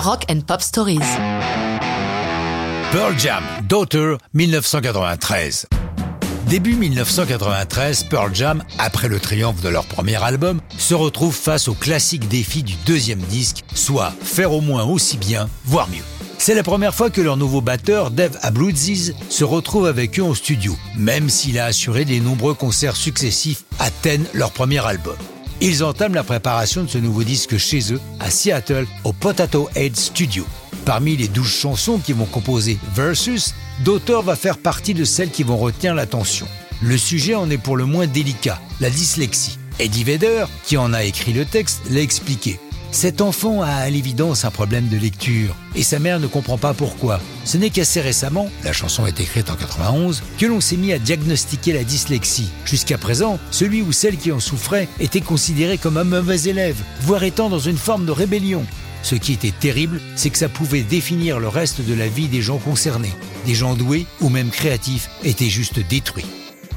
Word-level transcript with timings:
Rock 0.00 0.24
and 0.30 0.40
Pop 0.46 0.62
Stories. 0.62 0.98
Pearl 2.90 3.18
Jam, 3.18 3.44
Daughter, 3.68 4.16
1993. 4.32 5.66
Début 6.46 6.74
1993, 6.74 8.04
Pearl 8.04 8.34
Jam, 8.34 8.62
après 8.78 9.08
le 9.08 9.20
triomphe 9.20 9.60
de 9.60 9.68
leur 9.68 9.84
premier 9.84 10.16
album, 10.22 10.62
se 10.78 10.94
retrouve 10.94 11.34
face 11.34 11.68
au 11.68 11.74
classique 11.74 12.28
défi 12.28 12.62
du 12.62 12.76
deuxième 12.86 13.18
disque, 13.18 13.62
soit 13.74 14.14
faire 14.22 14.52
au 14.52 14.62
moins 14.62 14.84
aussi 14.84 15.18
bien, 15.18 15.50
voire 15.66 15.88
mieux. 15.88 16.04
C'est 16.38 16.54
la 16.54 16.62
première 16.62 16.94
fois 16.94 17.10
que 17.10 17.20
leur 17.20 17.36
nouveau 17.36 17.60
batteur, 17.60 18.10
Dave 18.10 18.38
Abruzzi, 18.40 19.12
se 19.28 19.44
retrouve 19.44 19.86
avec 19.86 20.18
eux 20.18 20.24
en 20.24 20.34
studio, 20.34 20.74
même 20.96 21.28
s'il 21.28 21.58
a 21.58 21.66
assuré 21.66 22.06
des 22.06 22.20
nombreux 22.20 22.54
concerts 22.54 22.96
successifs 22.96 23.64
à 23.78 23.90
Ten, 23.90 24.24
leur 24.32 24.50
premier 24.52 24.82
album. 24.84 25.16
Ils 25.62 25.84
entament 25.84 26.14
la 26.14 26.22
préparation 26.22 26.84
de 26.84 26.88
ce 26.88 26.96
nouveau 26.96 27.22
disque 27.22 27.58
chez 27.58 27.92
eux, 27.92 28.00
à 28.18 28.30
Seattle, 28.30 28.86
au 29.04 29.12
Potato 29.12 29.68
Head 29.74 29.94
Studio. 29.94 30.46
Parmi 30.86 31.18
les 31.18 31.28
douze 31.28 31.52
chansons 31.52 31.98
qui 31.98 32.14
vont 32.14 32.24
composer 32.24 32.78
Versus, 32.94 33.54
Daughter 33.84 34.20
va 34.24 34.36
faire 34.36 34.56
partie 34.56 34.94
de 34.94 35.04
celles 35.04 35.30
qui 35.30 35.42
vont 35.42 35.58
retenir 35.58 35.94
l'attention. 35.94 36.48
Le 36.80 36.96
sujet 36.96 37.34
en 37.34 37.50
est 37.50 37.58
pour 37.58 37.76
le 37.76 37.84
moins 37.84 38.06
délicat, 38.06 38.58
la 38.80 38.88
dyslexie. 38.88 39.58
Eddie 39.78 40.04
Vedder, 40.04 40.46
qui 40.64 40.78
en 40.78 40.94
a 40.94 41.04
écrit 41.04 41.34
le 41.34 41.44
texte, 41.44 41.82
l'a 41.90 42.00
expliqué. 42.00 42.58
Cet 42.92 43.20
enfant 43.20 43.62
a 43.62 43.68
à 43.68 43.88
l'évidence 43.88 44.44
un 44.44 44.50
problème 44.50 44.88
de 44.88 44.96
lecture 44.96 45.54
et 45.76 45.84
sa 45.84 46.00
mère 46.00 46.18
ne 46.18 46.26
comprend 46.26 46.58
pas 46.58 46.74
pourquoi. 46.74 47.20
Ce 47.44 47.56
n'est 47.56 47.70
qu'assez 47.70 48.00
récemment, 48.00 48.50
la 48.64 48.72
chanson 48.72 49.06
est 49.06 49.20
écrite 49.20 49.48
en 49.48 49.54
91, 49.54 50.22
que 50.38 50.46
l'on 50.46 50.60
s'est 50.60 50.76
mis 50.76 50.92
à 50.92 50.98
diagnostiquer 50.98 51.72
la 51.72 51.84
dyslexie. 51.84 52.50
Jusqu'à 52.64 52.98
présent, 52.98 53.38
celui 53.52 53.80
ou 53.82 53.92
celle 53.92 54.16
qui 54.16 54.32
en 54.32 54.40
souffrait 54.40 54.88
était 54.98 55.20
considéré 55.20 55.78
comme 55.78 55.98
un 55.98 56.04
mauvais 56.04 56.42
élève, 56.42 56.82
voire 57.02 57.22
étant 57.22 57.48
dans 57.48 57.60
une 57.60 57.78
forme 57.78 58.06
de 58.06 58.12
rébellion. 58.12 58.66
Ce 59.02 59.14
qui 59.14 59.32
était 59.32 59.52
terrible, 59.52 60.00
c'est 60.16 60.30
que 60.30 60.38
ça 60.38 60.48
pouvait 60.48 60.82
définir 60.82 61.38
le 61.38 61.48
reste 61.48 61.80
de 61.80 61.94
la 61.94 62.08
vie 62.08 62.28
des 62.28 62.42
gens 62.42 62.58
concernés. 62.58 63.14
Des 63.46 63.54
gens 63.54 63.74
doués 63.74 64.06
ou 64.20 64.28
même 64.28 64.50
créatifs 64.50 65.08
étaient 65.22 65.48
juste 65.48 65.78
détruits. 65.88 66.26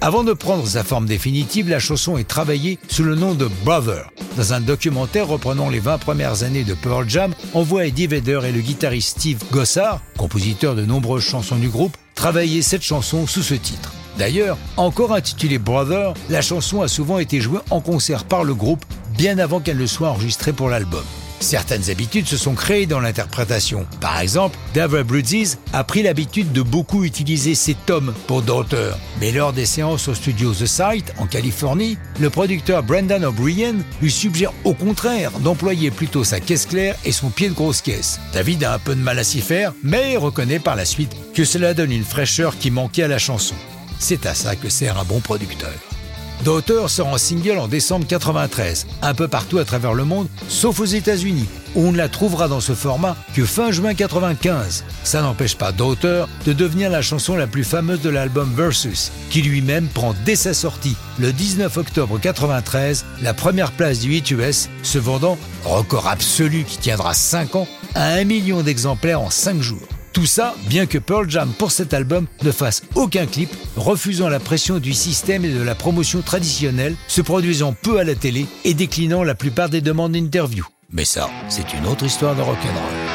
Avant 0.00 0.24
de 0.24 0.32
prendre 0.32 0.66
sa 0.66 0.82
forme 0.82 1.06
définitive, 1.06 1.68
la 1.68 1.78
chanson 1.78 2.18
est 2.18 2.28
travaillée 2.28 2.78
sous 2.88 3.04
le 3.04 3.14
nom 3.14 3.34
de 3.34 3.48
Brother. 3.64 4.10
Dans 4.40 4.54
un 4.54 4.62
documentaire 4.62 5.28
reprenant 5.28 5.68
les 5.68 5.80
20 5.80 5.98
premières 5.98 6.44
années 6.44 6.64
de 6.64 6.72
Pearl 6.72 7.06
Jam, 7.06 7.34
on 7.52 7.62
voit 7.62 7.84
Eddie 7.84 8.06
Vedder 8.06 8.40
et 8.46 8.52
le 8.52 8.62
guitariste 8.62 9.18
Steve 9.18 9.42
Gossard, 9.52 10.00
compositeur 10.16 10.74
de 10.74 10.86
nombreuses 10.86 11.24
chansons 11.24 11.56
du 11.56 11.68
groupe, 11.68 11.94
travailler 12.14 12.62
cette 12.62 12.80
chanson 12.80 13.26
sous 13.26 13.42
ce 13.42 13.52
titre. 13.52 13.92
D'ailleurs, 14.16 14.56
encore 14.78 15.12
intitulée 15.12 15.58
Brother, 15.58 16.14
la 16.30 16.40
chanson 16.40 16.80
a 16.80 16.88
souvent 16.88 17.18
été 17.18 17.38
jouée 17.38 17.60
en 17.68 17.82
concert 17.82 18.24
par 18.24 18.42
le 18.42 18.54
groupe 18.54 18.82
bien 19.14 19.36
avant 19.36 19.60
qu'elle 19.60 19.76
ne 19.76 19.84
soit 19.84 20.08
enregistrée 20.08 20.54
pour 20.54 20.70
l'album. 20.70 21.04
Certaines 21.40 21.88
habitudes 21.88 22.26
se 22.26 22.36
sont 22.36 22.54
créées 22.54 22.86
dans 22.86 23.00
l'interprétation. 23.00 23.86
Par 24.00 24.20
exemple, 24.20 24.58
Dave 24.74 24.94
Abruzzi 24.94 25.56
a 25.72 25.84
pris 25.84 26.02
l'habitude 26.02 26.52
de 26.52 26.60
beaucoup 26.60 27.02
utiliser 27.02 27.54
ses 27.54 27.74
tomes 27.74 28.14
pour 28.26 28.42
d'auteurs. 28.42 28.98
Mais 29.20 29.32
lors 29.32 29.54
des 29.54 29.64
séances 29.64 30.06
au 30.08 30.14
studio 30.14 30.52
The 30.52 30.66
Site, 30.66 31.14
en 31.18 31.26
Californie, 31.26 31.96
le 32.20 32.28
producteur 32.28 32.82
Brendan 32.82 33.24
O'Brien 33.24 33.76
lui 34.02 34.10
suggère 34.10 34.52
au 34.64 34.74
contraire 34.74 35.32
d'employer 35.40 35.90
plutôt 35.90 36.24
sa 36.24 36.40
caisse 36.40 36.66
claire 36.66 36.94
et 37.06 37.12
son 37.12 37.30
pied 37.30 37.48
de 37.48 37.54
grosse 37.54 37.80
caisse. 37.80 38.20
David 38.34 38.62
a 38.64 38.74
un 38.74 38.78
peu 38.78 38.94
de 38.94 39.00
mal 39.00 39.18
à 39.18 39.24
s'y 39.24 39.40
faire, 39.40 39.72
mais 39.82 40.18
reconnaît 40.18 40.58
par 40.58 40.76
la 40.76 40.84
suite 40.84 41.16
que 41.34 41.44
cela 41.44 41.72
donne 41.72 41.92
une 41.92 42.04
fraîcheur 42.04 42.58
qui 42.58 42.70
manquait 42.70 43.04
à 43.04 43.08
la 43.08 43.18
chanson. 43.18 43.54
C'est 43.98 44.26
à 44.26 44.34
ça 44.34 44.56
que 44.56 44.68
sert 44.68 44.98
un 44.98 45.04
bon 45.04 45.20
producteur. 45.20 45.72
Daughter 46.44 46.88
sort 46.88 47.08
en 47.08 47.18
single 47.18 47.58
en 47.58 47.68
décembre 47.68 48.06
93, 48.06 48.86
un 49.02 49.12
peu 49.12 49.28
partout 49.28 49.58
à 49.58 49.64
travers 49.66 49.92
le 49.92 50.04
monde, 50.04 50.26
sauf 50.48 50.80
aux 50.80 50.86
États-Unis, 50.86 51.46
où 51.74 51.82
on 51.82 51.92
ne 51.92 51.98
la 51.98 52.08
trouvera 52.08 52.48
dans 52.48 52.60
ce 52.60 52.72
format 52.72 53.14
que 53.34 53.44
fin 53.44 53.70
juin 53.70 53.92
95. 53.92 54.84
Ça 55.04 55.20
n'empêche 55.20 55.54
pas 55.54 55.70
Daughter 55.70 56.24
de 56.46 56.54
devenir 56.54 56.88
la 56.88 57.02
chanson 57.02 57.36
la 57.36 57.46
plus 57.46 57.64
fameuse 57.64 58.00
de 58.00 58.08
l'album 58.08 58.50
Versus, 58.56 59.12
qui 59.28 59.42
lui-même 59.42 59.88
prend 59.88 60.14
dès 60.24 60.36
sa 60.36 60.54
sortie, 60.54 60.96
le 61.18 61.30
19 61.30 61.76
octobre 61.76 62.18
93, 62.18 63.04
la 63.20 63.34
première 63.34 63.72
place 63.72 64.00
du 64.00 64.14
hit 64.14 64.30
US, 64.30 64.70
se 64.82 64.98
vendant, 64.98 65.36
record 65.64 66.08
absolu 66.08 66.64
qui 66.64 66.78
tiendra 66.78 67.12
5 67.12 67.54
ans, 67.54 67.68
à 67.94 68.14
1 68.14 68.24
million 68.24 68.62
d'exemplaires 68.62 69.20
en 69.20 69.30
5 69.30 69.60
jours. 69.60 69.99
Tout 70.20 70.26
ça, 70.26 70.54
bien 70.68 70.84
que 70.84 70.98
Pearl 70.98 71.30
Jam 71.30 71.50
pour 71.56 71.70
cet 71.70 71.94
album 71.94 72.26
ne 72.42 72.52
fasse 72.52 72.82
aucun 72.94 73.24
clip, 73.24 73.48
refusant 73.74 74.28
la 74.28 74.38
pression 74.38 74.78
du 74.78 74.92
système 74.92 75.46
et 75.46 75.50
de 75.50 75.62
la 75.62 75.74
promotion 75.74 76.20
traditionnelle, 76.20 76.94
se 77.08 77.22
produisant 77.22 77.72
peu 77.72 77.98
à 77.98 78.04
la 78.04 78.14
télé 78.14 78.44
et 78.64 78.74
déclinant 78.74 79.24
la 79.24 79.34
plupart 79.34 79.70
des 79.70 79.80
demandes 79.80 80.12
d'interview. 80.12 80.66
Mais 80.90 81.06
ça, 81.06 81.30
c'est 81.48 81.72
une 81.72 81.86
autre 81.86 82.04
histoire 82.04 82.36
de 82.36 82.42
rock'n'roll. 82.42 83.09